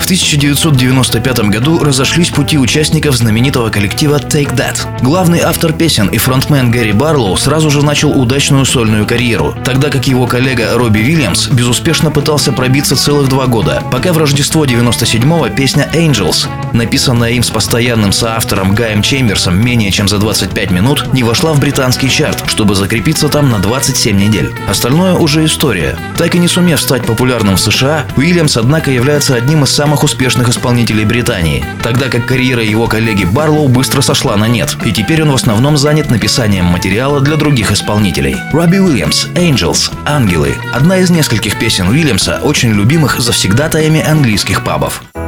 В 0.00 0.04
1995 0.04 1.48
году 1.50 1.78
разошлись 1.82 2.28
пути 2.30 2.58
участников 2.58 3.16
знаменитого 3.16 3.70
коллектива 3.70 4.16
Take 4.16 4.54
That. 4.56 4.76
Главный 5.02 5.40
автор 5.40 5.72
песен 5.72 6.08
и 6.08 6.18
фронтмен 6.18 6.70
Гэри 6.70 6.92
Барлоу 6.92 7.36
сразу 7.36 7.70
же 7.70 7.84
начал 7.84 8.10
удачную 8.10 8.64
сольную 8.66 9.06
карьеру, 9.06 9.54
тогда 9.64 9.88
как 9.90 10.06
его 10.06 10.26
коллега 10.26 10.70
Робби 10.74 10.98
Вильямс 10.98 11.46
безуспешно 11.46 12.10
пытался 12.10 12.52
пробиться 12.52 12.96
целых 12.96 13.28
два 13.28 13.46
года, 13.46 13.82
пока 13.90 14.12
в 14.12 14.18
Рождество 14.18 14.66
97-го 14.66 15.48
песня 15.50 15.88
Angels, 15.94 16.48
написанная 16.72 17.30
им 17.30 17.42
с 17.42 17.50
постоянным 17.50 18.12
соавтором 18.12 18.74
Гаем 18.74 19.00
Чемберсом 19.00 19.56
менее 19.64 19.90
чем 19.90 20.08
за 20.08 20.18
25 20.18 20.70
минут, 20.70 21.12
не 21.14 21.22
вошла 21.22 21.52
в 21.52 21.60
британский 21.60 22.10
чарт, 22.10 22.44
чтобы 22.48 22.74
закрепиться 22.74 23.28
там 23.28 23.48
на 23.50 23.58
27 23.60 24.16
недель. 24.16 24.52
Остальное 24.68 25.14
уже 25.14 25.44
история. 25.44 25.96
Так 26.18 26.34
и 26.34 26.38
не 26.38 26.48
сумев 26.48 26.80
стать 26.80 27.06
популярным 27.06 27.56
в 27.56 27.60
США, 27.60 28.04
Уильямс, 28.16 28.56
однако, 28.56 28.90
является 28.90 29.36
одним 29.36 29.64
из 29.64 29.70
самых 29.70 29.83
самых 29.84 30.02
успешных 30.02 30.48
исполнителей 30.48 31.04
Британии, 31.04 31.62
тогда 31.82 32.08
как 32.08 32.24
карьера 32.24 32.62
его 32.64 32.86
коллеги 32.86 33.24
Барлоу 33.26 33.68
быстро 33.68 34.00
сошла 34.00 34.34
на 34.34 34.48
нет, 34.48 34.74
и 34.86 34.92
теперь 34.92 35.20
он 35.24 35.30
в 35.30 35.34
основном 35.34 35.76
занят 35.76 36.08
написанием 36.08 36.64
материала 36.64 37.20
для 37.20 37.36
других 37.36 37.70
исполнителей. 37.70 38.34
Робби 38.50 38.78
Уильямс, 38.78 39.26
Angels, 39.34 39.92
Ангелы– 40.06 40.54
одна 40.72 40.96
из 40.96 41.10
нескольких 41.10 41.58
песен 41.58 41.86
Уильямса, 41.88 42.40
очень 42.42 42.70
любимых 42.72 43.20
завсегдатаями 43.20 44.00
английских 44.00 44.64
пабов. 44.64 45.02
I 45.14 45.20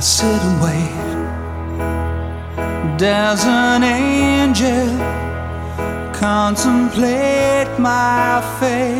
sit 0.00 0.26
and 0.26 0.60
wait. 0.60 0.90
There's 2.98 3.44
an 3.44 3.84
angel 3.84 4.88
contemplate 6.18 7.68
my 7.78 8.42
fate. 8.58 8.99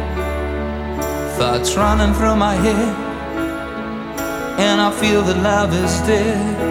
Thoughts 1.37 1.75
running 1.75 2.13
through 2.13 2.35
my 2.35 2.53
head, 2.53 2.95
and 4.59 4.79
I 4.79 4.91
feel 4.91 5.23
that 5.23 5.41
love 5.41 5.73
is 5.73 5.99
dead. 6.01 6.61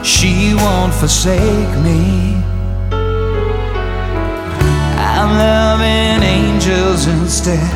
She 0.04 0.54
won't 0.54 0.94
forsake 0.94 1.71
me. 1.87 2.37
I'm 5.19 5.31
loving 5.48 6.22
angels 6.37 7.06
instead. 7.09 7.72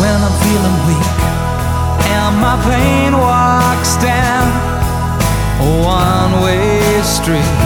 When 0.00 0.14
I'm 0.26 0.36
feeling 0.46 0.78
weak 0.88 1.08
and 2.16 2.32
my 2.46 2.56
pain 2.70 3.12
walks 3.18 3.96
down 3.96 4.46
a 5.66 5.68
one 5.98 6.32
way 6.44 6.80
street, 7.02 7.58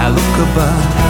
I 0.00 0.06
look 0.18 0.40
above. 0.52 1.09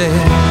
instead 0.00 0.47